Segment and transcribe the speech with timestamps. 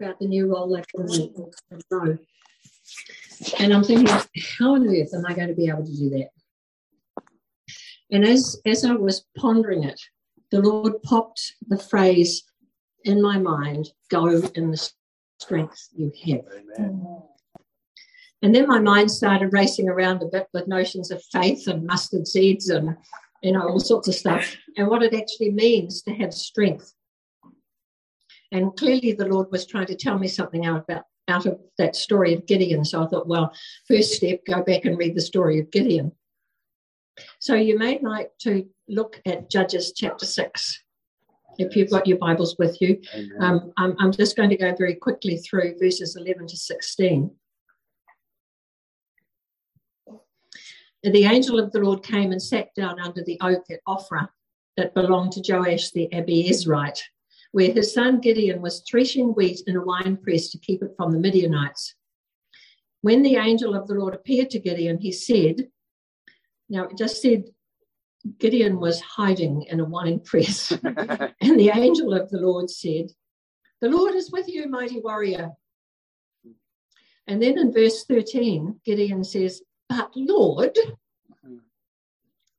[0.00, 2.18] about the new role they put in
[3.58, 4.08] And I'm thinking,
[4.58, 6.30] how on earth am I going to be able to do that?
[8.10, 10.00] And as, as I was pondering it,
[10.50, 12.44] the Lord popped the phrase
[13.04, 14.90] in my mind go in the
[15.38, 16.44] strength you have.
[16.78, 17.22] Amen.
[18.42, 22.26] And then my mind started racing around a bit with notions of faith and mustard
[22.26, 22.96] seeds and
[23.42, 26.94] you know all sorts of stuff and what it actually means to have strength.
[28.52, 31.94] And clearly the Lord was trying to tell me something out about out of that
[31.94, 32.84] story of Gideon.
[32.84, 33.52] So I thought, well,
[33.86, 36.10] first step, go back and read the story of Gideon.
[37.38, 40.82] So you may like to look at Judges chapter 6
[41.58, 43.00] if you've got your Bibles with you.
[43.38, 47.30] Um, I'm, I'm just going to go very quickly through verses 11 to 16.
[51.02, 54.28] The angel of the Lord came and sat down under the oak at Ophrah
[54.76, 57.00] that belonged to Joash the Abiezrite,
[57.52, 61.18] where his son Gideon was threshing wheat in a winepress to keep it from the
[61.18, 61.94] Midianites.
[63.02, 65.68] When the angel of the Lord appeared to Gideon, he said,
[66.68, 67.44] Now it just said
[68.38, 70.70] Gideon was hiding in a wine press.
[70.84, 73.10] and the angel of the Lord said,
[73.80, 75.50] The Lord is with you, mighty warrior.
[77.26, 80.76] And then in verse 13, Gideon says, But Lord,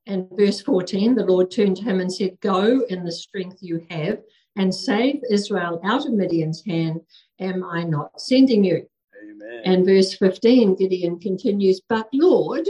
[0.08, 3.86] and verse 14, the Lord turned to him and said, Go in the strength you
[3.90, 4.20] have
[4.56, 7.02] and save Israel out of Midian's hand.
[7.40, 8.88] Am I not sending you?
[9.24, 9.62] Amen.
[9.66, 12.68] And verse 15, Gideon continues, But Lord,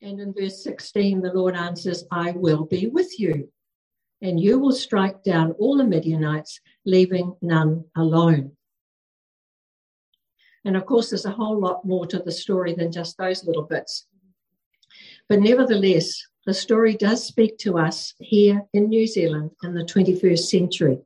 [0.00, 3.50] and in verse 16, the Lord answers, I will be with you,
[4.22, 8.52] and you will strike down all the Midianites, leaving none alone.
[10.64, 13.62] And of course, there's a whole lot more to the story than just those little
[13.62, 14.06] bits.
[15.28, 20.38] But nevertheless, the story does speak to us here in New Zealand in the 21st
[20.38, 20.98] century.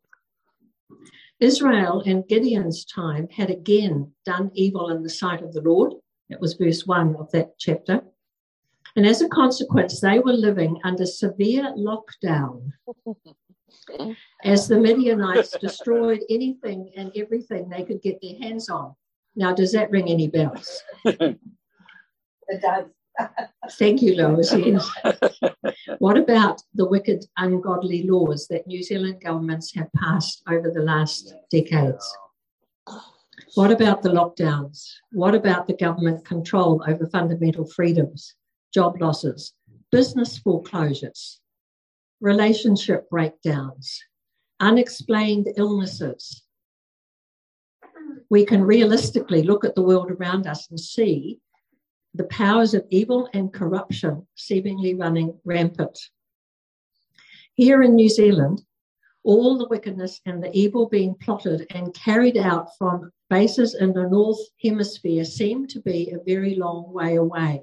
[1.41, 5.95] Israel in Gideon's time had again done evil in the sight of the Lord.
[6.31, 8.03] That was verse 1 of that chapter.
[8.95, 12.71] And as a consequence, they were living under severe lockdown
[14.45, 18.95] as the Midianites destroyed anything and everything they could get their hands on.
[19.35, 20.85] Now, does that ring any bells?
[21.05, 21.41] it
[22.61, 22.85] does.
[23.73, 24.53] Thank you, Lois.
[24.55, 24.91] Yes.
[25.99, 31.35] what about the wicked, ungodly laws that New Zealand governments have passed over the last
[31.51, 32.05] decades?
[33.55, 34.93] What about the lockdowns?
[35.13, 38.35] What about the government control over fundamental freedoms?
[38.73, 39.53] job losses,
[39.91, 41.41] business foreclosures,
[42.21, 44.01] relationship breakdowns,
[44.61, 46.43] unexplained illnesses.
[48.31, 51.41] We can realistically look at the world around us and see
[52.15, 55.99] the powers of evil and corruption seemingly running rampant.
[57.55, 58.63] Here in New Zealand,
[59.25, 64.09] all the wickedness and the evil being plotted and carried out from bases in the
[64.09, 67.63] North Hemisphere seem to be a very long way away.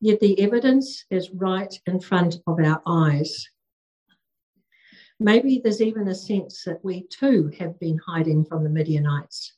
[0.00, 3.48] Yet the evidence is right in front of our eyes.
[5.18, 9.52] Maybe there's even a sense that we too have been hiding from the Midianites,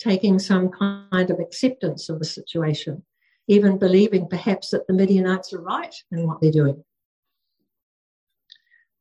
[0.00, 3.02] taking some kind of acceptance of the situation,
[3.46, 6.82] even believing perhaps that the Midianites are right in what they're doing.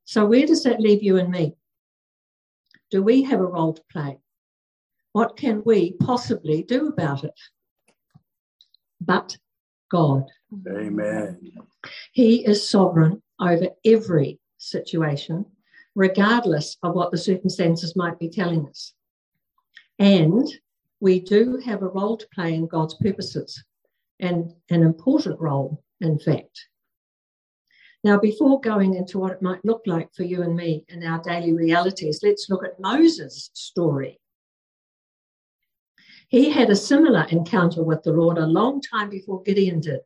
[0.06, 1.56] So, where does that leave you and me?
[2.92, 4.20] Do we have a role to play?
[5.14, 7.40] What can we possibly do about it?
[9.00, 9.38] But
[9.90, 10.26] God.
[10.68, 11.40] Amen.
[12.12, 15.46] He is sovereign over every situation,
[15.96, 18.94] regardless of what the circumstances might be telling us.
[19.98, 20.48] And
[21.00, 23.64] we do have a role to play in God's purposes,
[24.20, 26.68] and an important role, in fact.
[28.04, 31.22] Now, before going into what it might look like for you and me in our
[31.22, 34.20] daily realities, let's look at Moses' story.
[36.30, 40.02] He had a similar encounter with the Lord a long time before Gideon did.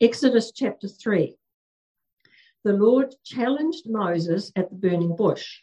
[0.00, 1.36] Exodus chapter 3.
[2.64, 5.60] The Lord challenged Moses at the burning bush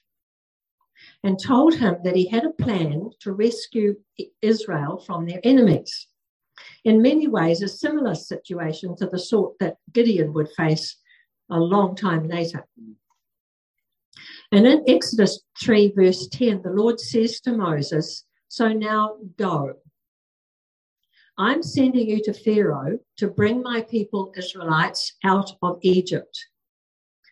[1.24, 3.96] and told him that he had a plan to rescue
[4.42, 6.08] Israel from their enemies.
[6.84, 10.98] In many ways, a similar situation to the sort that Gideon would face
[11.50, 12.66] a long time later.
[14.52, 19.74] And in Exodus 3, verse 10, the Lord says to Moses, So now go
[21.38, 26.46] I'm sending you to Pharaoh to bring my people Israelites out of Egypt.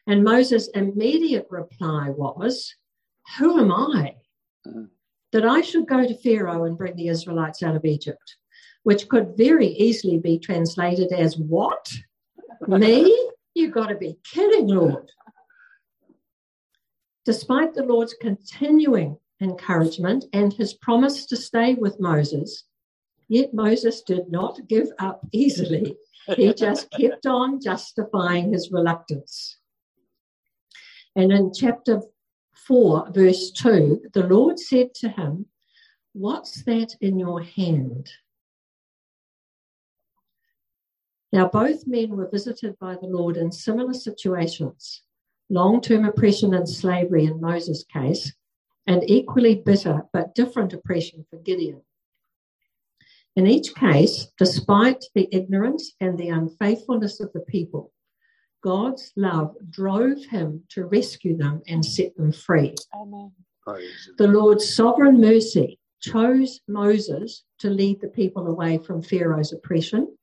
[0.07, 2.75] And Moses' immediate reply was,
[3.37, 4.15] Who am I
[4.67, 4.89] mm.
[5.31, 8.37] that I should go to Pharaoh and bring the Israelites out of Egypt?
[8.83, 11.91] Which could very easily be translated as, What?
[12.67, 13.29] Me?
[13.55, 15.09] You've got to be kidding, Lord.
[17.25, 22.65] Despite the Lord's continuing encouragement and his promise to stay with Moses,
[23.27, 25.97] yet Moses did not give up easily.
[26.35, 29.57] He just kept on justifying his reluctance.
[31.15, 32.01] And in chapter
[32.67, 35.47] 4, verse 2, the Lord said to him,
[36.13, 38.09] What's that in your hand?
[41.31, 45.01] Now, both men were visited by the Lord in similar situations
[45.53, 48.33] long term oppression and slavery in Moses' case,
[48.87, 51.81] and equally bitter but different oppression for Gideon.
[53.35, 57.92] In each case, despite the ignorance and the unfaithfulness of the people,
[58.63, 62.73] God's love drove him to rescue them and set them free.
[62.95, 63.31] Amen.
[64.17, 70.17] The Lord's sovereign mercy chose Moses to lead the people away from Pharaoh's oppression,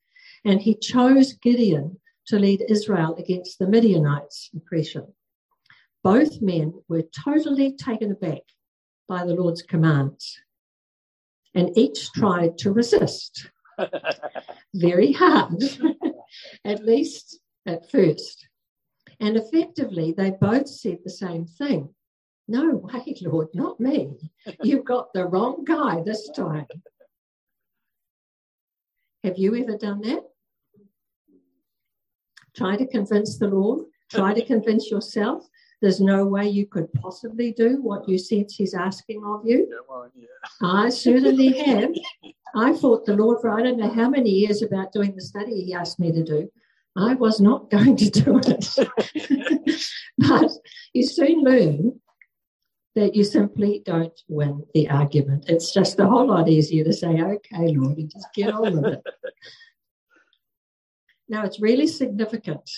[0.45, 5.13] and he chose Gideon to lead Israel against the Midianites' oppression.
[6.03, 8.43] Both men were totally taken aback
[9.07, 10.39] by the Lord's commands,
[11.55, 13.51] and each tried to resist
[14.75, 15.63] very hard,
[16.65, 18.49] at least at first.
[19.21, 21.91] And effectively, they both said the same thing
[22.49, 24.17] No way, Lord, not me.
[24.63, 26.67] You've got the wrong guy this time.
[29.23, 30.25] Have you ever done that?
[32.57, 35.47] Try to convince the Lord, try to convince yourself.
[35.81, 39.67] There's no way you could possibly do what you sense He's asking of you.
[39.71, 40.27] Yeah, well, yeah.
[40.61, 41.91] I certainly have.
[42.55, 45.65] I fought the Lord for I don't know how many years about doing the study
[45.65, 46.51] He asked me to do.
[46.97, 49.81] I was not going to do it.
[50.19, 50.51] but
[50.93, 52.01] you soon learn
[52.97, 55.49] that you simply don't win the argument.
[55.49, 58.95] It's just a whole lot easier to say, okay, Lord, and just get on with
[58.95, 59.03] it.
[61.29, 62.69] Now, it's really significant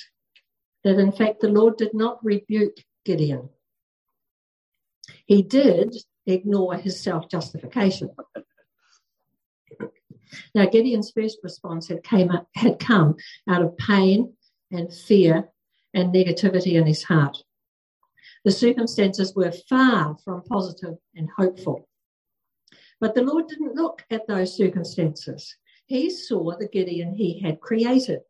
[0.84, 3.48] that, in fact, the Lord did not rebuke Gideon.
[5.24, 8.10] He did ignore his self justification.
[10.55, 13.17] Now, Gideon's first response had, came up, had come
[13.49, 14.34] out of pain
[14.70, 15.49] and fear
[15.94, 17.43] and negativity in his heart.
[18.44, 21.88] The circumstances were far from positive and hopeful.
[23.00, 25.56] But the Lord didn't look at those circumstances.
[25.87, 28.20] He saw the Gideon he had created.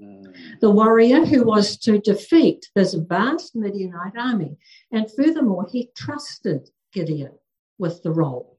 [0.00, 0.60] Mm.
[0.60, 4.56] The warrior who was to defeat this vast Midianite army.
[4.92, 7.32] And furthermore, he trusted Gideon
[7.78, 8.57] with the role.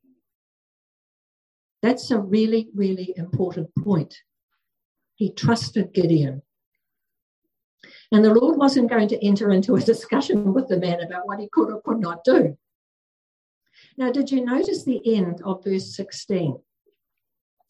[1.81, 4.15] That's a really, really important point.
[5.15, 6.41] He trusted Gideon.
[8.11, 11.39] And the Lord wasn't going to enter into a discussion with the man about what
[11.39, 12.57] he could or could not do.
[13.97, 16.59] Now, did you notice the end of verse 16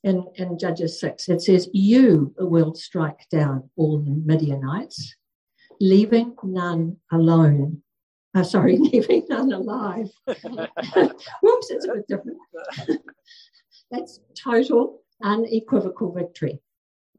[0.03, 1.29] in, in Judges 6?
[1.29, 5.15] It says, You will strike down all the Midianites,
[5.79, 7.83] leaving none alone.
[8.33, 10.09] Uh, sorry, leaving none alive.
[10.25, 12.37] Whoops, it's a bit different.
[13.91, 16.61] That's total, unequivocal victory.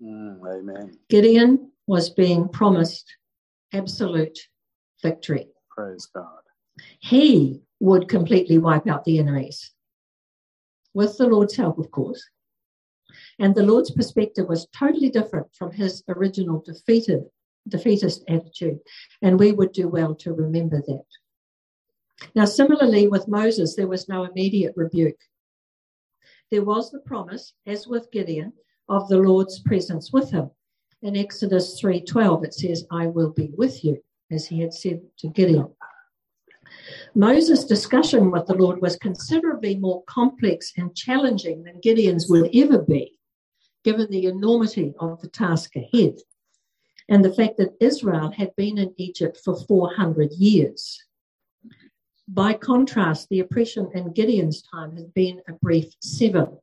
[0.03, 0.99] Mm, amen.
[1.09, 3.17] Gideon was being promised
[3.73, 4.39] absolute
[5.03, 5.49] victory.
[5.71, 6.41] Praise God.
[7.01, 9.73] He would completely wipe out the enemies
[10.95, 12.23] with the Lord's help, of course.
[13.39, 17.25] And the Lord's perspective was totally different from his original defeated,
[17.69, 18.79] defeatist attitude.
[19.23, 21.05] And we would do well to remember that.
[22.35, 25.19] Now, similarly with Moses, there was no immediate rebuke
[26.51, 28.53] there was the promise, as with Gideon,
[28.89, 30.51] of the Lord's presence with him.
[31.03, 35.29] In Exodus 3:12 it says, "I will be with you," as he had said to
[35.29, 35.69] Gideon.
[37.15, 42.79] Moses' discussion with the Lord was considerably more complex and challenging than Gideon's would ever
[42.79, 43.19] be,
[43.85, 46.19] given the enormity of the task ahead
[47.09, 51.03] and the fact that Israel had been in Egypt for 400 years.
[52.33, 56.59] By contrast, the oppression in Gideon's time has been a brief seven,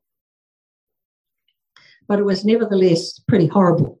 [2.06, 4.00] but it was nevertheless pretty horrible.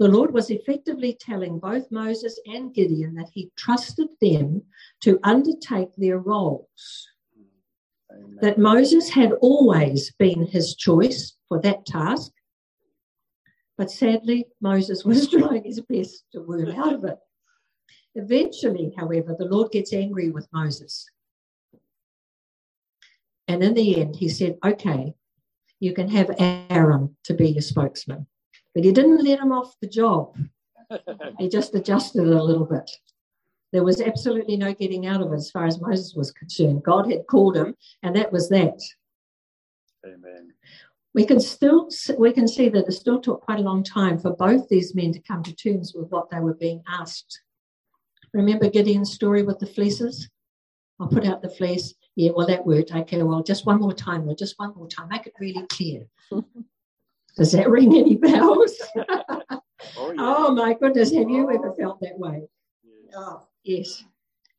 [0.00, 4.62] The Lord was effectively telling both Moses and Gideon that he trusted them
[5.02, 7.08] to undertake their roles.
[8.10, 8.38] Amen.
[8.40, 12.32] That Moses had always been his choice for that task,
[13.78, 17.18] but sadly, Moses was trying his best to worm out of it.
[18.14, 21.08] Eventually, however, the Lord gets angry with Moses.
[23.48, 25.14] And in the end, he said, Okay,
[25.80, 28.26] you can have Aaron to be your spokesman.
[28.74, 30.36] But he didn't let him off the job,
[31.38, 32.90] he just adjusted it a little bit.
[33.72, 36.82] There was absolutely no getting out of it as far as Moses was concerned.
[36.82, 38.78] God had called him, and that was that.
[40.06, 40.52] Amen.
[41.14, 41.88] We can still
[42.18, 45.12] we can see that it still took quite a long time for both these men
[45.12, 47.40] to come to terms with what they were being asked
[48.32, 50.28] Remember Gideon's story with the fleeces
[51.02, 51.94] I'll put out the fleece.
[52.14, 52.94] Yeah, well, that worked.
[52.94, 55.08] Okay, well, just one more time, or just one more time.
[55.08, 56.06] Make it really clear.
[57.36, 58.72] Does that ring any bells?
[59.96, 60.20] Oh, yeah.
[60.20, 61.74] oh my goodness, have you ever oh.
[61.74, 62.42] felt that way?
[62.84, 63.14] Yes.
[63.16, 64.04] Oh, yes.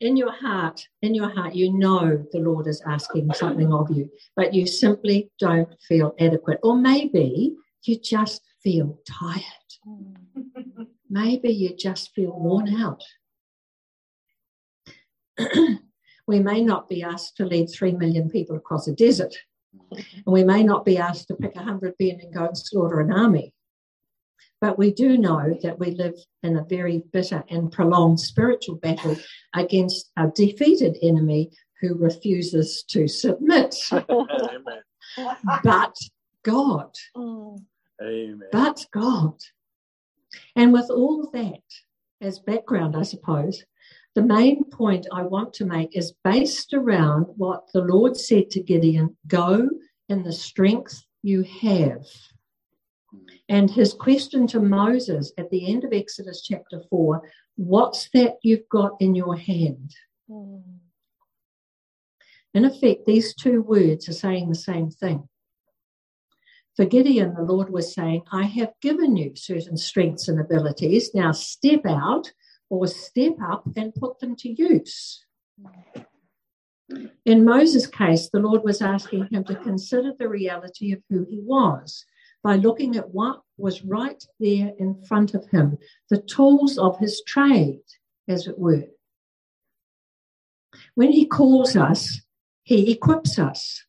[0.01, 4.11] In your heart, in your heart, you know the Lord is asking something of you,
[4.35, 6.59] but you simply don't feel adequate.
[6.61, 9.43] Or maybe you just feel tired.
[9.87, 10.87] Mm.
[11.09, 13.01] Maybe you just feel worn out.
[16.27, 19.35] we may not be asked to lead three million people across a desert,
[19.91, 22.99] and we may not be asked to pick a hundred men and go and slaughter
[22.99, 23.53] an army.
[24.61, 29.17] But we do know that we live in a very bitter and prolonged spiritual battle
[29.53, 33.75] against a defeated enemy who refuses to submit.
[35.63, 35.97] But
[36.43, 36.95] God,
[38.01, 38.47] Amen.
[38.51, 39.35] but God.
[40.55, 41.61] And with all that
[42.21, 43.65] as background, I suppose,
[44.15, 48.61] the main point I want to make is based around what the Lord said to
[48.61, 49.69] Gideon go
[50.09, 52.05] in the strength you have.
[53.49, 57.21] And his question to Moses at the end of Exodus chapter 4
[57.55, 59.95] what's that you've got in your hand?
[60.27, 60.57] Hmm.
[62.53, 65.27] In effect, these two words are saying the same thing.
[66.75, 71.13] For Gideon, the Lord was saying, I have given you certain strengths and abilities.
[71.13, 72.31] Now step out
[72.73, 75.23] or step up and put them to use.
[77.23, 81.39] In Moses' case, the Lord was asking him to consider the reality of who he
[81.39, 82.03] was
[82.43, 85.77] by looking at what was right there in front of him,
[86.09, 87.83] the tools of his trade,
[88.27, 88.87] as it were.
[90.95, 92.21] When he calls us,
[92.63, 93.85] he equips us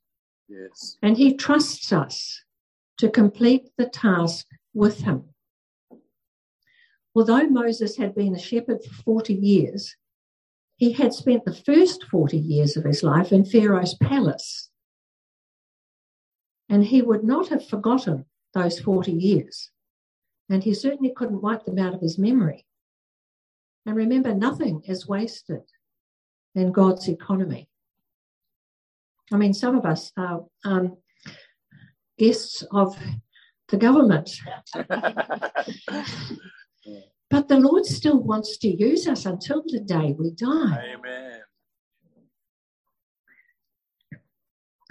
[0.47, 0.99] Yes.
[1.03, 2.43] and he trusts us
[2.99, 5.34] to complete the task with him.
[7.15, 9.97] Although Moses had been a shepherd for 40 years,
[10.77, 14.71] he had spent the first 40 years of his life in Pharaoh's palace.
[16.69, 19.71] And he would not have forgotten those 40 years.
[20.51, 22.67] And he certainly couldn't wipe them out of his memory.
[23.87, 25.63] And remember, nothing is wasted
[26.55, 27.69] in God's economy.
[29.33, 30.97] I mean, some of us are um,
[32.19, 32.97] guests of
[33.69, 34.31] the government,
[37.47, 40.95] but the Lord still wants to use us until the day we die.
[40.95, 41.41] Amen.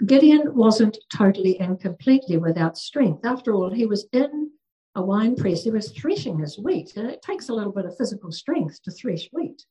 [0.06, 3.24] Gideon wasn't totally and completely without strength.
[3.24, 4.50] After all, he was in
[4.94, 7.96] a wine press, he was threshing his wheat, and it takes a little bit of
[7.96, 9.64] physical strength to thresh wheat.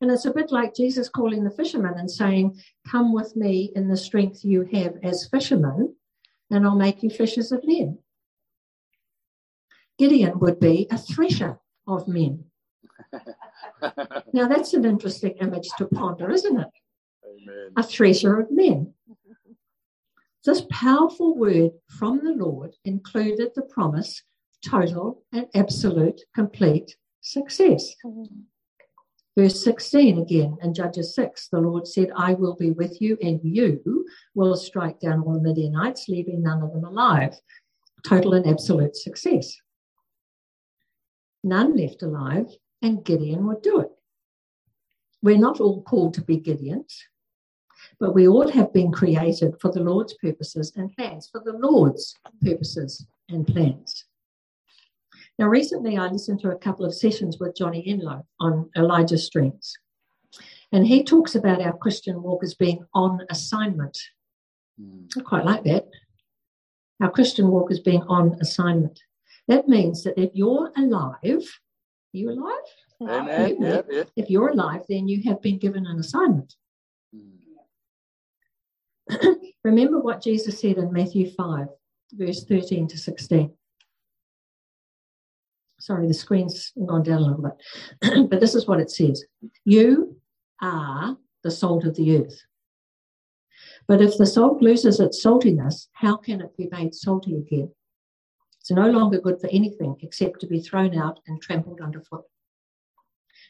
[0.00, 3.88] And it's a bit like Jesus calling the fishermen and saying, Come with me in
[3.88, 5.94] the strength you have as fishermen,
[6.50, 7.98] and I'll make you fishers of men.
[9.98, 12.44] Gideon would be a thresher of men.
[14.32, 16.68] Now, that's an interesting image to ponder, isn't it?
[17.24, 17.72] Amen.
[17.76, 18.92] a thresher of men.
[20.44, 24.22] This powerful word from the Lord included the promise
[24.64, 27.94] total and absolute complete success.
[29.36, 33.40] Verse 16 again in Judges 6, the Lord said, I will be with you, and
[33.42, 37.34] you will strike down all the Midianites, leaving none of them alive.
[38.04, 39.56] Total and absolute success.
[41.44, 42.46] None left alive,
[42.82, 43.90] and Gideon would do it.
[45.22, 46.94] We're not all called to be Gideons,
[47.98, 52.14] but we all have been created for the Lord's purposes and plans, for the Lord's
[52.42, 54.04] purposes and plans.
[55.38, 59.74] Now, recently I listened to a couple of sessions with Johnny Enlow on Elijah Streams.
[60.72, 63.98] And he talks about our Christian walk as being on assignment.
[64.80, 65.10] Mm.
[65.16, 65.86] I quite like that.
[67.00, 69.00] Our Christian walk is being on assignment.
[69.48, 71.42] That means that if you're alive, are
[72.12, 72.54] you alive?
[73.00, 73.56] Amen.
[73.60, 74.04] Yeah, yeah.
[74.16, 76.54] If you're alive, then you have been given an assignment.
[77.16, 77.38] Mm.
[79.64, 81.66] Remember what Jesus said in Matthew 5,
[82.12, 83.52] verse 13 to 16.
[85.80, 88.28] Sorry, the screen's gone down a little bit.
[88.30, 89.24] but this is what it says
[89.64, 90.20] You
[90.60, 92.42] are the salt of the earth.
[93.86, 97.70] But if the salt loses its saltiness, how can it be made salty again?
[98.68, 102.24] It's no longer good for anything except to be thrown out and trampled underfoot.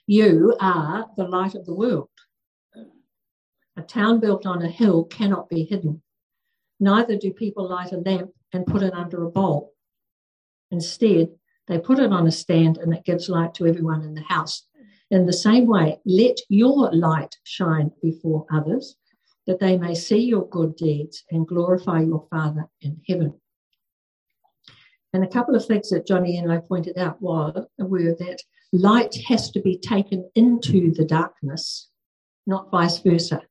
[0.07, 2.09] You are the light of the world.
[3.77, 6.03] A town built on a hill cannot be hidden.
[6.79, 9.73] Neither do people light a lamp and put it under a bowl.
[10.71, 11.31] Instead,
[11.67, 14.67] they put it on a stand and it gives light to everyone in the house.
[15.11, 18.95] In the same way, let your light shine before others,
[19.49, 23.35] that they may see your good deeds and glorify your Father in heaven.
[25.13, 29.51] And a couple of things that Johnny Enlow pointed out were, were that light has
[29.53, 31.89] to be taken into the darkness
[32.49, 33.43] not vice versa.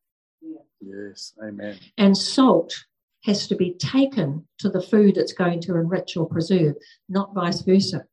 [0.82, 1.34] Yes.
[1.42, 1.78] Amen.
[1.98, 2.76] And salt
[3.24, 6.76] has to be taken to the food it's going to enrich or preserve,
[7.08, 8.06] not vice versa.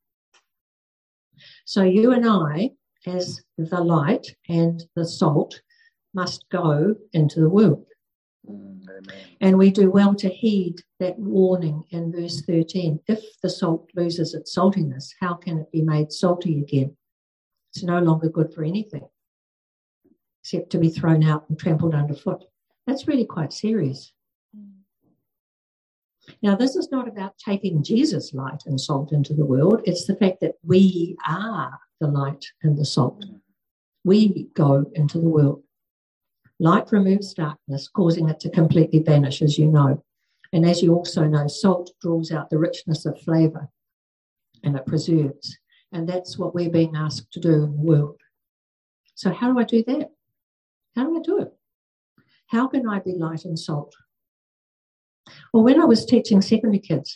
[1.65, 2.71] So you and I,
[3.07, 5.61] as the light and the salt,
[6.13, 7.87] must go into the world.
[9.41, 13.01] And we do well to heed that warning in verse 13.
[13.07, 16.97] If the salt loses its saltiness, how can it be made salty again?
[17.73, 19.07] It's no longer good for anything
[20.45, 22.45] except to be thrown out and trampled underfoot.
[22.87, 24.13] That's really quite serious.
[26.43, 29.81] Now, this is not about taking Jesus' light and salt into the world.
[29.85, 33.25] It's the fact that we are the light and the salt.
[34.05, 35.64] We go into the world.
[36.65, 40.03] Light removes darkness, causing it to completely vanish, as you know.
[40.51, 43.69] And as you also know, salt draws out the richness of flavour
[44.63, 45.59] and it preserves.
[45.93, 48.19] And that's what we're being asked to do in the world.
[49.15, 50.13] So, how do I do that?
[50.97, 51.53] How do I do it?
[52.47, 53.95] How can I be light and salt?
[55.53, 57.15] Well, when I was teaching secondary kids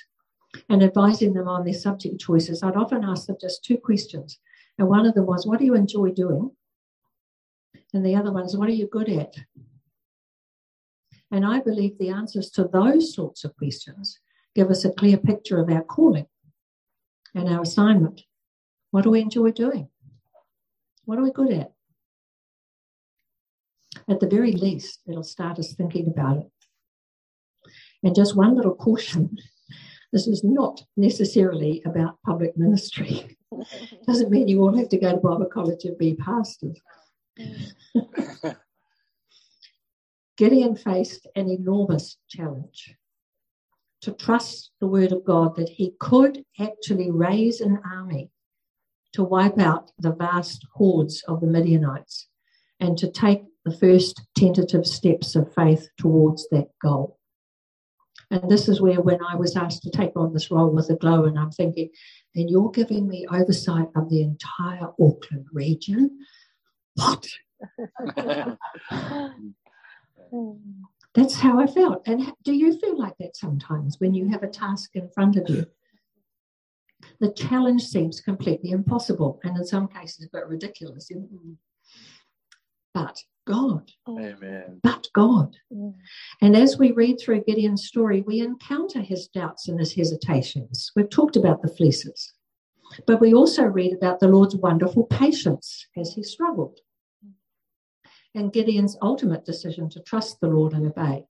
[0.68, 4.38] and advising them on their subject choices, I'd often ask them just two questions.
[4.76, 6.50] And one of them was, What do you enjoy doing?
[7.92, 9.34] And the other one is, What are you good at?
[11.30, 14.18] And I believe the answers to those sorts of questions
[14.54, 16.26] give us a clear picture of our calling
[17.34, 18.22] and our assignment.
[18.90, 19.88] What do we enjoy doing?
[21.04, 21.72] What are we good at?
[24.08, 26.50] At the very least, it'll start us thinking about it.
[28.02, 29.36] And just one little caution
[30.12, 33.36] this is not necessarily about public ministry.
[34.06, 36.80] Doesn't mean you all have to go to Bible college and be pastors.
[40.36, 42.94] Gideon faced an enormous challenge
[44.02, 48.30] to trust the word of God that he could actually raise an army
[49.12, 52.28] to wipe out the vast hordes of the Midianites
[52.78, 57.18] and to take the first tentative steps of faith towards that goal.
[58.30, 61.24] And this is where, when I was asked to take on this role with Aglow,
[61.24, 61.88] and I'm thinking,
[62.34, 66.18] and you're giving me oversight of the entire Auckland region.
[66.98, 67.26] What?
[71.14, 72.02] That's how I felt.
[72.06, 75.48] And do you feel like that sometimes when you have a task in front of
[75.48, 75.66] you?
[77.20, 81.10] The challenge seems completely impossible, and in some cases, a bit ridiculous.
[82.94, 83.90] But God.
[84.08, 84.80] Amen.
[84.82, 85.56] But God.
[85.72, 85.94] Mm.
[86.42, 90.92] And as we read through Gideon's story, we encounter his doubts and his hesitations.
[90.94, 92.34] We've talked about the fleeces,
[93.06, 96.80] but we also read about the Lord's wonderful patience as he struggled
[98.38, 101.26] and Gideon's ultimate decision to trust the Lord and obey.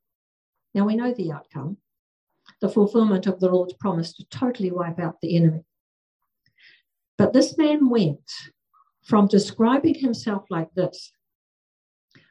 [0.74, 1.78] Now we know the outcome
[2.60, 5.64] the fulfillment of the Lord's promise to totally wipe out the enemy.
[7.16, 8.30] But this man went
[9.04, 11.12] from describing himself like this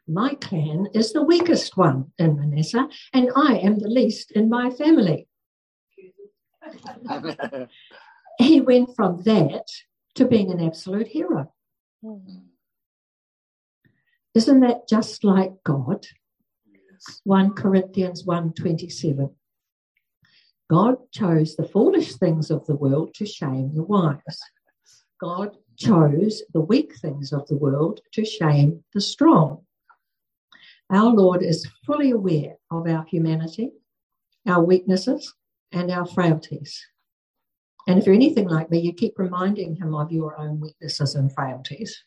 [0.09, 4.69] my clan is the weakest one in Manasseh, and I am the least in my
[4.69, 5.27] family.
[8.39, 9.65] he went from that
[10.15, 11.53] to being an absolute hero.
[12.01, 12.37] Hmm.
[14.37, 16.05] Isn't that just like God?
[17.23, 19.33] 1 Corinthians 1:27.
[20.69, 24.39] God chose the foolish things of the world to shame the wise.
[25.19, 29.65] God chose the weak things of the world to shame the strong.
[30.91, 33.71] Our Lord is fully aware of our humanity,
[34.45, 35.33] our weaknesses,
[35.71, 36.79] and our frailties.
[37.87, 41.33] And if you're anything like me, you keep reminding him of your own weaknesses and
[41.33, 42.03] frailties.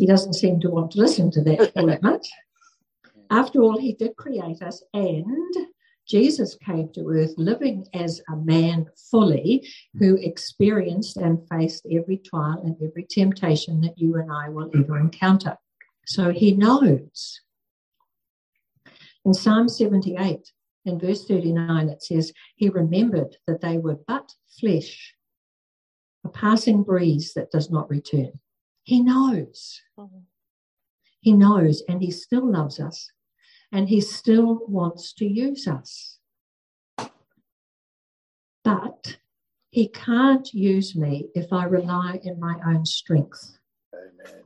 [0.00, 2.26] He doesn't seem to want to listen to that all much.
[3.28, 5.54] After all, he did create us, and
[6.08, 10.22] Jesus came to earth living as a man fully who hmm.
[10.22, 15.04] experienced and faced every trial and every temptation that you and I will ever hmm.
[15.04, 15.58] encounter.
[16.06, 17.42] So he knows
[19.26, 20.50] in Psalm 78,
[20.86, 25.14] in verse 39, it says, He remembered that they were but flesh,
[26.24, 28.40] a passing breeze that does not return.
[28.82, 29.80] He knows.
[29.98, 30.18] Mm-hmm.
[31.20, 33.10] He knows, and He still loves us,
[33.70, 36.18] and He still wants to use us.
[38.64, 39.18] But
[39.70, 43.58] He can't use me if I rely in my own strength.
[43.94, 44.44] Amen.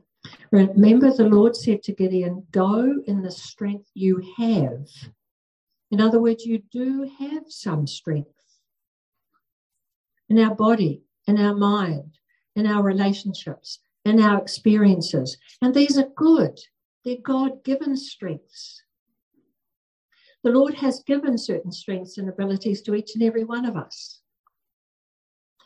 [0.51, 4.87] Remember, the Lord said to Gideon, Go in the strength you have.
[5.91, 8.29] In other words, you do have some strength
[10.29, 12.17] in our body, in our mind,
[12.55, 15.37] in our relationships, in our experiences.
[15.61, 16.59] And these are good,
[17.03, 18.81] they're God given strengths.
[20.43, 24.21] The Lord has given certain strengths and abilities to each and every one of us.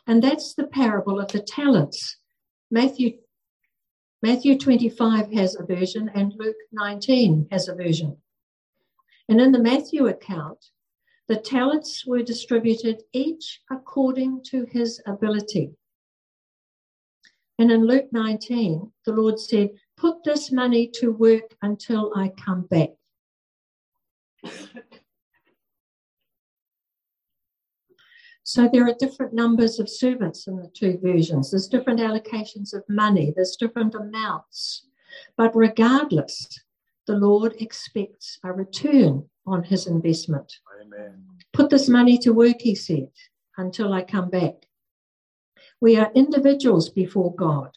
[0.06, 2.16] And that's the parable of the talents.
[2.70, 3.18] Matthew
[4.22, 8.18] Matthew 25 has a version and Luke 19 has a version.
[9.30, 10.58] And in the Matthew account,
[11.26, 15.74] the talents were distributed each according to his ability.
[17.60, 19.68] And in Luke 19, the Lord said,
[19.98, 22.88] Put this money to work until I come back.
[28.44, 31.50] So there are different numbers of servants in the two versions.
[31.50, 34.86] There's different allocations of money, there's different amounts.
[35.36, 36.48] But regardless,
[37.06, 40.50] the Lord expects a return on his investment.
[40.80, 41.26] Amen.
[41.52, 43.10] Put this money to work, he said,
[43.58, 44.66] until I come back.
[45.80, 47.70] We are individuals before God,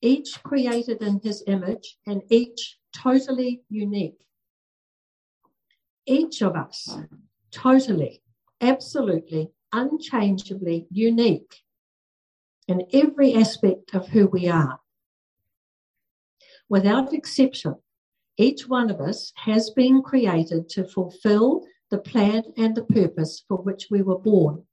[0.00, 4.20] each created in his image and each totally unique.
[6.06, 6.96] Each of us,
[7.50, 8.22] totally,
[8.60, 11.62] absolutely unchangeably unique
[12.68, 14.80] in every aspect of who we are.
[16.68, 17.74] Without exception,
[18.36, 23.56] each one of us has been created to fulfill the plan and the purpose for
[23.58, 24.64] which we were born.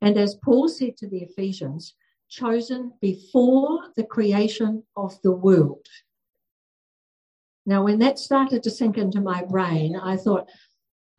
[0.00, 1.94] And as Paul said to the Ephesians,
[2.28, 5.86] chosen before the creation of the world.
[7.66, 10.48] Now, when that started to sink into my brain, I thought,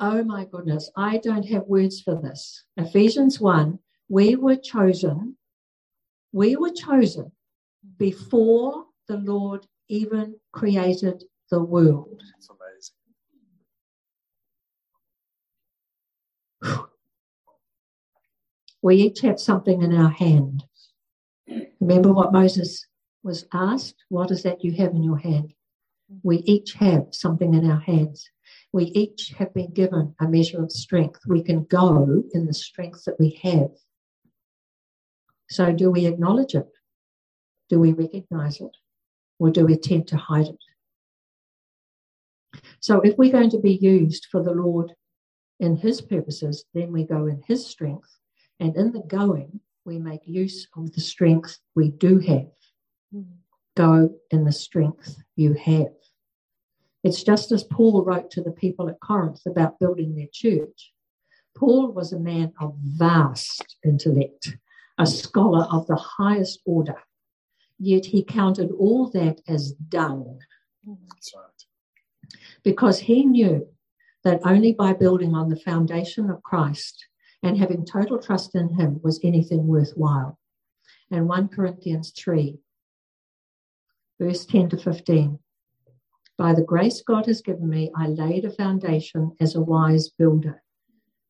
[0.04, 2.64] Oh my goodness, I don't have words for this.
[2.76, 3.78] Ephesians 1,
[4.10, 5.38] we were chosen,
[6.32, 7.32] we were chosen
[7.98, 12.20] before the Lord even created the world.
[12.36, 12.50] It's
[16.64, 16.88] amazing.
[18.82, 20.64] We each have something in our hand.
[21.80, 22.86] Remember what Moses
[23.24, 23.96] was asked?
[24.10, 25.54] What is that you have in your hand?
[26.24, 28.30] We each have something in our hands.
[28.74, 31.22] We each have been given a measure of strength.
[31.28, 33.70] We can go in the strength that we have.
[35.50, 36.68] So, do we acknowledge it?
[37.70, 38.76] Do we recognize it?
[39.40, 42.62] Or do we tend to hide it?
[42.80, 44.94] So, if we're going to be used for the Lord
[45.60, 48.18] in His purposes, then we go in His strength.
[48.62, 52.52] And in the going, we make use of the strength we do have.
[53.76, 55.96] Go in the strength you have.
[57.04, 60.94] It's just as Paul wrote to the people at Corinth about building their church.
[61.58, 64.56] Paul was a man of vast intellect,
[65.00, 67.00] a scholar of the highest order,
[67.80, 70.40] yet he counted all that as dung
[70.86, 72.36] That's right.
[72.64, 73.68] because he knew
[74.24, 77.08] that only by building on the foundation of Christ
[77.44, 80.38] and having total trust in him was anything worthwhile.
[81.10, 82.58] And 1 Corinthians 3,
[84.20, 85.40] verse 10 to 15.
[86.38, 90.64] By the grace God has given me, I laid a foundation as a wise builder,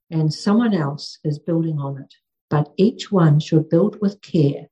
[0.10, 2.14] and someone else is building on it.
[2.50, 4.68] But each one should build with care,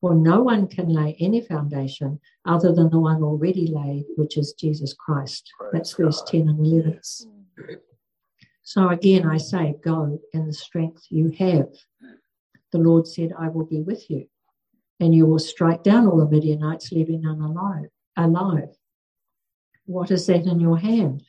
[0.00, 4.54] for no one can lay any foundation other than the one already laid, which is
[4.54, 5.50] Jesus Christ.
[5.58, 6.92] Praise That's verse 10 and 11.
[6.94, 7.26] Yes.
[8.70, 11.70] So again, I say, go in the strength you have.
[12.70, 14.26] The Lord said, I will be with you,
[15.00, 17.88] and you will strike down all the Midianites, leaving none alive.
[18.16, 18.68] alive.
[19.86, 21.24] What is that in your hand?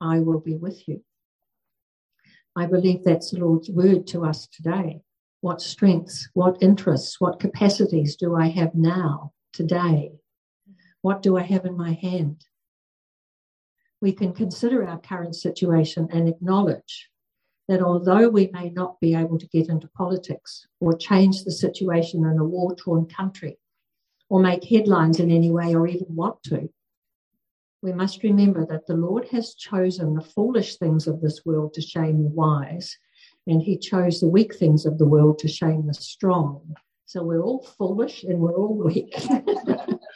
[0.00, 1.04] I will be with you.
[2.56, 5.02] I believe that's the Lord's word to us today.
[5.40, 10.10] What strengths, what interests, what capacities do I have now, today?
[11.02, 12.44] What do I have in my hand?
[14.00, 17.08] We can consider our current situation and acknowledge
[17.68, 22.24] that although we may not be able to get into politics or change the situation
[22.24, 23.58] in a war torn country
[24.30, 26.68] or make headlines in any way or even want to,
[27.82, 31.80] we must remember that the Lord has chosen the foolish things of this world to
[31.80, 32.96] shame the wise,
[33.46, 36.74] and He chose the weak things of the world to shame the strong.
[37.06, 39.14] So we're all foolish and we're all weak.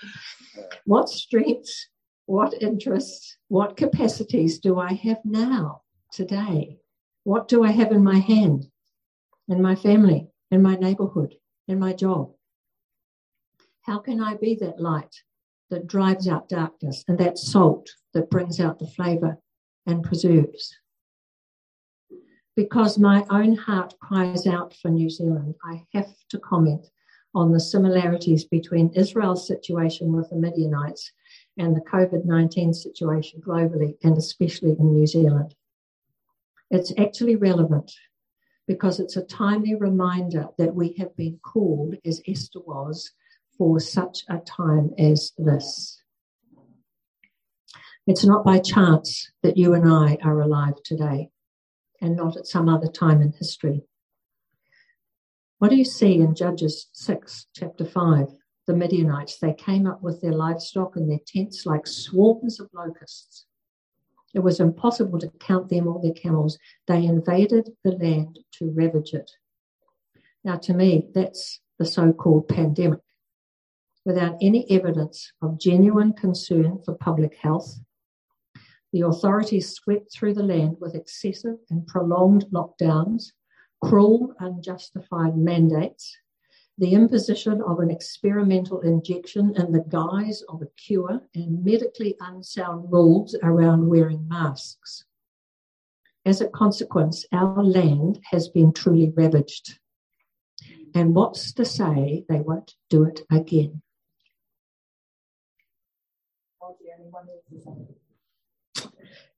[0.85, 1.88] what strengths,
[2.26, 5.82] what interests, what capacities do I have now,
[6.12, 6.78] today?
[7.24, 8.66] What do I have in my hand,
[9.48, 11.35] in my family, in my neighborhood,
[11.68, 12.32] in my job?
[13.82, 15.14] How can I be that light
[15.70, 19.38] that drives out darkness and that salt that brings out the flavor
[19.87, 20.76] and preserves?
[22.54, 26.87] Because my own heart cries out for New Zealand, I have to comment
[27.35, 31.11] on the similarities between Israel's situation with the Midianites
[31.59, 35.55] and the COVID 19 situation globally and especially in New Zealand.
[36.71, 37.93] It's actually relevant
[38.67, 43.12] because it's a timely reminder that we have been called, as Esther was,
[43.59, 46.03] for such a time as this.
[48.07, 51.31] It's not by chance that you and I are alive today
[52.01, 53.83] and not at some other time in history.
[55.59, 58.27] What do you see in Judges 6, chapter 5,
[58.66, 59.38] the Midianites.
[59.38, 63.46] They came up with their livestock and their tents like swarms of locusts.
[64.35, 66.59] It was impossible to count them or their camels.
[66.87, 69.31] They invaded the land to ravage it.
[70.44, 73.01] Now, to me, that's the so called pandemic.
[74.05, 77.79] Without any evidence of genuine concern for public health,
[78.92, 83.33] the authorities swept through the land with excessive and prolonged lockdowns,
[83.83, 86.16] cruel, unjustified mandates,
[86.83, 92.90] the imposition of an experimental injection in the guise of a cure, and medically unsound
[92.92, 95.05] rules around wearing masks.
[96.27, 99.79] As a consequence, our land has been truly ravaged.
[100.92, 103.81] And what's to say they won't do it again?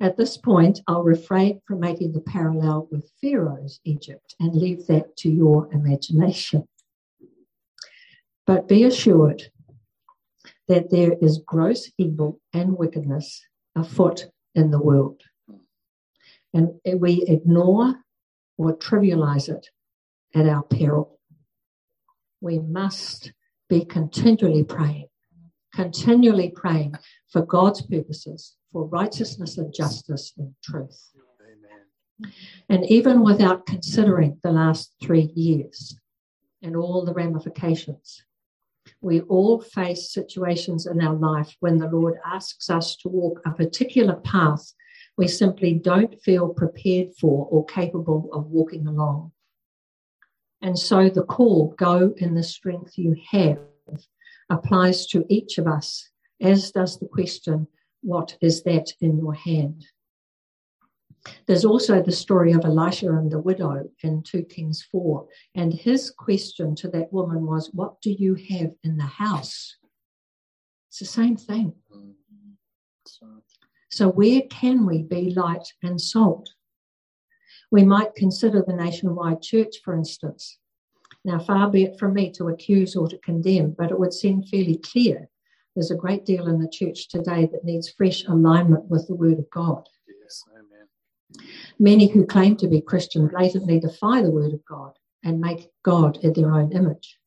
[0.01, 5.15] At this point, I'll refrain from making the parallel with Pharaoh's Egypt and leave that
[5.19, 6.67] to your imagination.
[8.47, 9.45] But be assured
[10.69, 13.43] that there is gross evil and wickedness
[13.75, 15.23] afoot in the world.
[16.53, 17.97] And we ignore
[18.57, 19.69] or trivialize it
[20.35, 21.19] at our peril.
[22.41, 23.33] We must
[23.69, 25.09] be continually praying,
[25.75, 26.95] continually praying
[27.29, 31.11] for God's purposes, for righteousness and justice and truth.
[31.41, 32.33] Amen.
[32.69, 35.99] And even without considering the last three years
[36.63, 38.23] and all the ramifications,
[39.01, 43.51] we all face situations in our life when the Lord asks us to walk a
[43.51, 44.75] particular path
[45.17, 49.33] we simply don't feel prepared for or capable of walking along.
[50.61, 53.59] And so the call, go in the strength you have,
[54.51, 56.09] applies to each of us,
[56.41, 57.69] as does the question,
[58.03, 59.87] what is that in your hand?
[61.47, 65.27] There's also the story of Elisha and the widow in 2 Kings 4.
[65.55, 69.77] And his question to that woman was, What do you have in the house?
[70.89, 71.75] It's the same thing.
[73.91, 76.51] So, where can we be light and salt?
[77.71, 80.59] We might consider the nationwide church, for instance.
[81.25, 84.43] Now, far be it from me to accuse or to condemn, but it would seem
[84.43, 85.29] fairly clear
[85.75, 89.39] there's a great deal in the church today that needs fresh alignment with the Word
[89.39, 89.89] of God.
[91.79, 96.19] Many who claim to be Christian blatantly defy the word of God and make God
[96.23, 97.19] in their own image.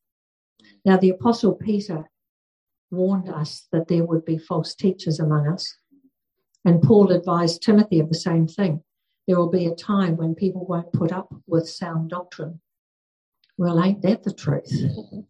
[0.84, 2.08] Now, the Apostle Peter
[2.90, 5.76] warned us that there would be false teachers among us,
[6.64, 8.82] and Paul advised Timothy of the same thing.
[9.26, 12.60] There will be a time when people won't put up with sound doctrine.
[13.58, 14.72] Well, ain't that the truth?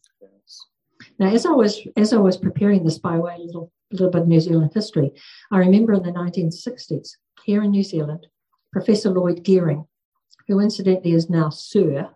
[1.19, 4.23] Now, as I was as I was preparing this by way a little, little bit
[4.23, 5.13] of New Zealand history,
[5.51, 7.11] I remember in the 1960s
[7.45, 8.27] here in New Zealand,
[8.73, 9.87] Professor Lloyd Geering,
[10.47, 12.11] who incidentally is now Sir,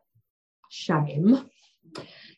[0.70, 1.48] shame.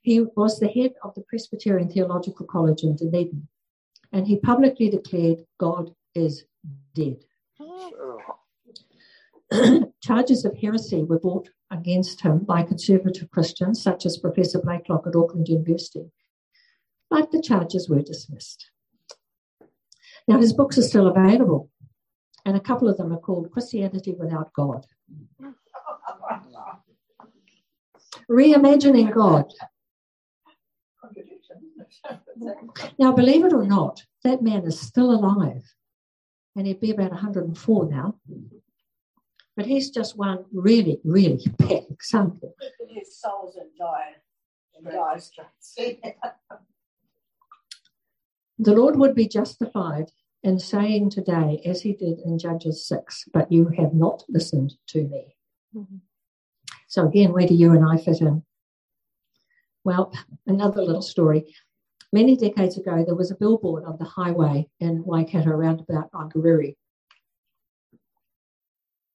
[0.03, 3.49] He was the head of the Presbyterian Theological College in Dunedin,
[4.13, 6.45] and he publicly declared God is
[6.95, 7.25] dead.
[10.03, 15.17] Charges of heresy were brought against him by conservative Christians, such as Professor Blaiklock at
[15.17, 16.11] Auckland University,
[17.11, 18.71] but the charges were dismissed.
[20.27, 21.71] Now, his books are still available
[22.45, 24.87] and a couple of them are called Christianity Without God.
[28.31, 29.53] Reimagining God.
[32.99, 35.63] Now, believe it or not, that man is still alive,
[36.57, 38.15] and he'd be about 104 now.
[39.57, 42.55] But he's just one really, really bad example.
[42.89, 44.23] His soul's in dire,
[44.77, 45.77] in dire straits.
[48.59, 50.11] the Lord would be justified
[50.45, 55.05] and saying today, as he did in Judges 6, but you have not listened to
[55.05, 55.35] me.
[55.75, 55.97] Mm-hmm.
[56.87, 58.43] So, again, where do you and I fit in?
[59.85, 60.13] Well,
[60.47, 61.55] another little story.
[62.13, 66.77] Many decades ago, there was a billboard on the highway in Waikato around about Aoguriri.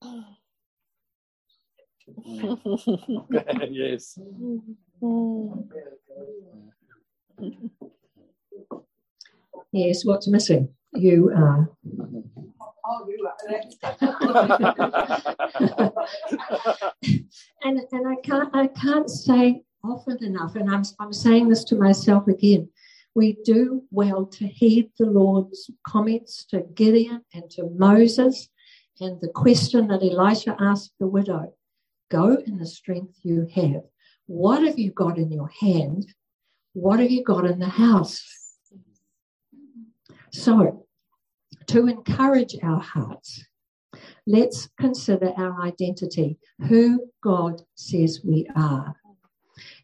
[3.70, 4.18] yes.
[9.72, 10.70] Yes, what's missing?
[10.94, 11.70] you are.
[17.64, 21.76] and and I can't I can't say often enough, and I'm I'm saying this to
[21.76, 22.70] myself again.
[23.16, 28.50] We do well to heed the Lord's comments to Gideon and to Moses,
[29.00, 31.54] and the question that Elisha asked the widow:
[32.10, 33.84] "Go in the strength you have.
[34.26, 36.14] What have you got in your hand?
[36.74, 38.39] What have you got in the house?"
[40.32, 40.86] So,
[41.68, 43.44] to encourage our hearts,
[44.26, 46.38] let's consider our identity,
[46.68, 48.96] who God says we are.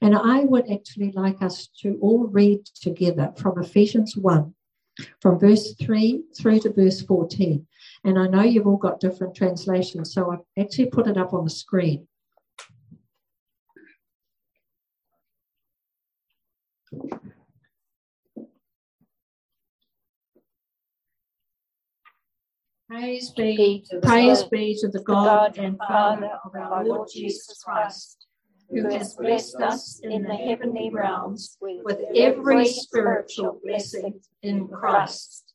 [0.02, 4.54] And I would actually like us to all read together from Ephesians 1,
[5.20, 7.66] from verse 3 through to verse 14.
[8.04, 11.44] And I know you've all got different translations, so I've actually put it up on
[11.44, 12.08] the screen.
[22.88, 28.28] Praise be, praise be to the God and Father of our Lord Jesus Christ,
[28.70, 35.54] who has blessed us in the heavenly realms with every spiritual blessing in Christ.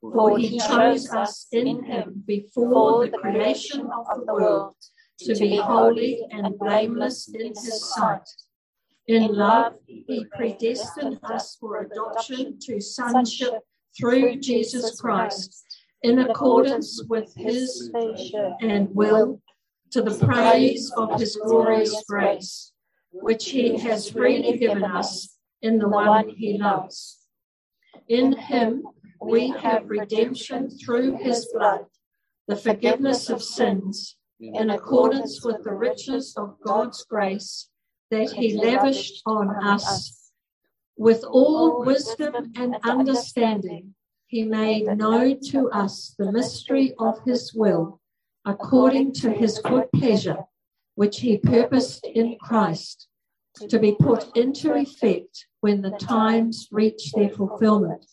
[0.00, 4.74] For he chose us in him before the creation of the world
[5.20, 8.28] to be holy and blameless in his sight.
[9.06, 13.60] In love, he predestined us for adoption to sonship
[13.96, 15.71] through Jesus Christ
[16.02, 17.90] in accordance with his
[18.60, 19.40] and will,
[19.90, 22.72] to the praise of his glorious grace,
[23.10, 27.18] which he has freely given us in the one he loves.
[28.08, 28.84] In him
[29.20, 31.86] we have redemption through his blood,
[32.48, 37.68] the forgiveness of sins, in accordance with the riches of God's grace
[38.10, 40.32] that he lavished on us
[40.96, 43.94] with all wisdom and understanding
[44.32, 48.00] he made known to us the mystery of his will,
[48.46, 50.38] according to his good pleasure,
[50.94, 53.08] which he purposed in Christ,
[53.68, 58.06] to be put into effect when the times reach their fulfillment,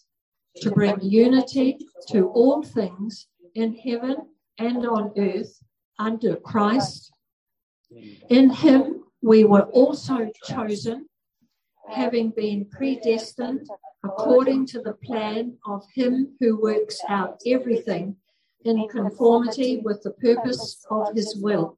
[0.57, 1.77] to bring unity
[2.09, 4.17] to all things in heaven
[4.57, 5.63] and on earth
[5.97, 7.13] under Christ.
[8.29, 11.07] In him we were also chosen,
[11.87, 13.69] having been predestined
[14.03, 18.15] according to the plan of Him who works out everything
[18.65, 21.77] in conformity with the purpose of His will,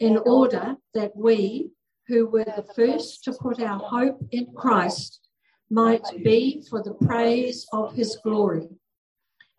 [0.00, 1.70] in order that we,
[2.06, 5.20] who were the first to put our hope in Christ,
[5.70, 8.68] might be for the praise of His glory.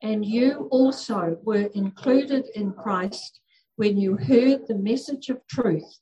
[0.02, 3.42] And you also were included in Christ
[3.76, 6.00] when you heard the message of truth,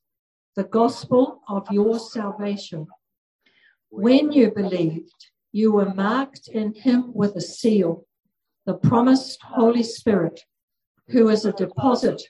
[0.55, 2.87] the gospel of your salvation.
[3.89, 8.05] When you believed, you were marked in him with a seal,
[8.65, 10.41] the promised Holy Spirit,
[11.09, 12.21] who is a deposit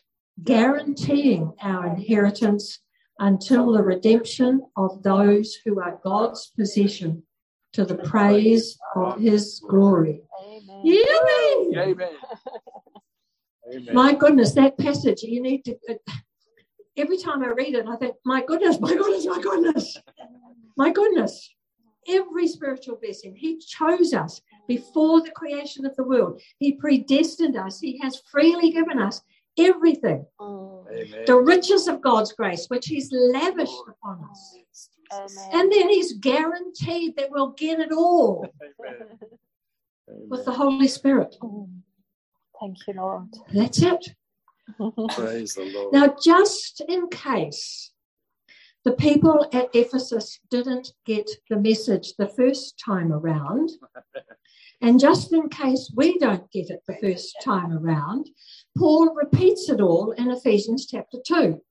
[0.43, 2.79] guaranteeing our inheritance
[3.19, 7.23] until the redemption of those who are God's possession
[7.73, 10.21] to the praise of his glory.
[10.43, 10.81] Amen.
[13.73, 13.93] Amen.
[13.93, 15.75] My goodness, that passage, you need to.
[16.95, 19.97] Every time I read it, I think, my goodness, my goodness, my goodness,
[20.77, 21.49] my goodness
[22.07, 23.35] every spiritual blessing.
[23.35, 26.41] He chose us before the creation of the world.
[26.59, 27.79] He predestined us.
[27.79, 29.21] He has freely given us
[29.57, 30.25] everything.
[30.39, 30.85] Oh.
[30.91, 31.23] Amen.
[31.25, 34.57] The riches of God's grace, which He's lavished upon us.
[35.11, 35.49] Amen.
[35.53, 38.47] And then He's guaranteed that we'll get it all
[38.79, 39.17] Amen.
[40.29, 41.35] with the Holy Spirit.
[42.59, 43.27] Thank you, Lord.
[43.53, 44.15] That's it.
[45.09, 45.93] Praise the Lord.
[45.93, 47.91] Now, just in case
[48.87, 53.69] the people at Ephesus didn't get the message the first time around.
[54.81, 58.29] And just in case we don't get it the first time around,
[58.77, 61.61] Paul repeats it all in Ephesians chapter 2.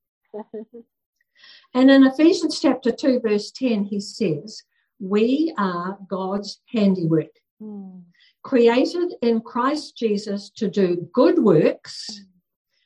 [1.74, 4.62] and in Ephesians chapter 2, verse 10, he says,
[5.00, 8.02] We are God's handiwork, mm.
[8.42, 12.24] created in Christ Jesus to do good works, mm.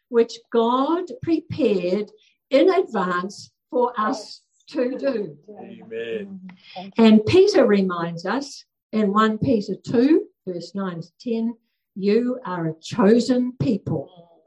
[0.09, 2.12] which God prepared
[2.51, 5.37] in advance for us to do.
[5.59, 6.40] Amen.
[6.96, 11.54] And Peter reminds us in 1 Peter 2, verse 9 to 10,
[11.96, 14.42] you are a chosen people.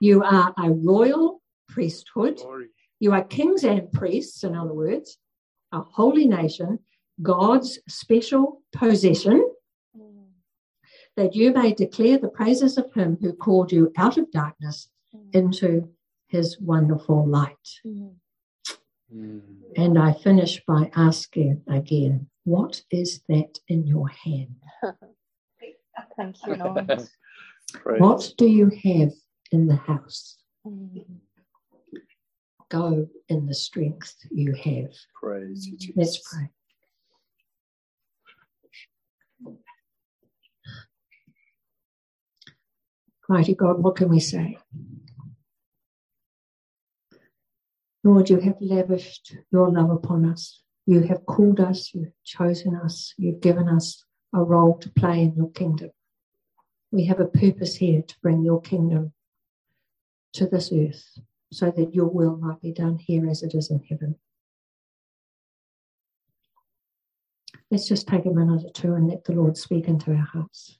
[0.00, 2.40] You are a royal priesthood.
[3.00, 5.18] You are kings and priests, in other words,
[5.72, 6.80] a holy nation,
[7.22, 9.48] God's special possession,
[11.16, 14.88] that you may declare the praises of him who called you out of darkness
[15.32, 15.88] into
[16.28, 17.56] his wonderful light.
[17.86, 18.14] Mm.
[19.10, 24.56] And I finish by asking again, what is that in your hand?
[26.16, 27.08] Thank you, Lord.
[27.98, 29.12] what do you have
[29.52, 30.36] in the house?
[30.66, 31.04] Mm.
[32.68, 34.92] Go in the strength you have.
[35.14, 35.96] Praise you, Jesus.
[35.96, 36.50] Let's pray.
[43.28, 44.58] Mighty God, what can we say?
[48.08, 50.62] Lord, you have lavished your love upon us.
[50.86, 54.02] You have called us, you've chosen us, you've given us
[54.32, 55.90] a role to play in your kingdom.
[56.90, 59.12] We have a purpose here to bring your kingdom
[60.32, 61.18] to this earth
[61.52, 64.16] so that your will might be done here as it is in heaven.
[67.70, 70.77] Let's just take a minute or two and let the Lord speak into our hearts.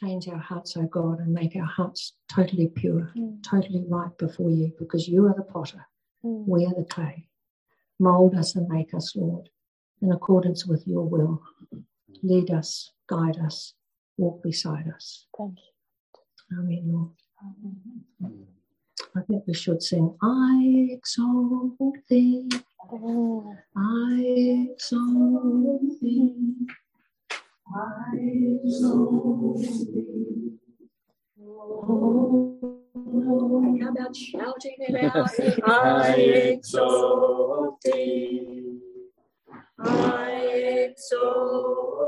[0.00, 3.42] Change our hearts, O God, and make our hearts totally pure, mm.
[3.42, 5.84] totally right before you, because you are the potter.
[6.24, 6.46] Mm.
[6.46, 7.28] We are the clay.
[7.98, 9.48] Mold us and make us, Lord,
[10.02, 11.42] in accordance with your will.
[12.22, 13.74] Lead us, guide us,
[14.16, 15.26] walk beside us.
[15.36, 16.58] Thank you.
[16.58, 17.10] Amen, Lord.
[17.42, 18.46] Amen.
[19.16, 21.76] I think we should sing, I exalt
[22.08, 22.48] thee.
[22.90, 23.54] Oh.
[23.76, 26.54] I exalt thee.
[27.76, 28.16] I
[28.64, 30.52] exalt thee.
[33.80, 35.30] How about shouting it out?
[35.64, 38.78] I exalt thee.
[39.80, 40.30] I
[40.90, 41.88] exalt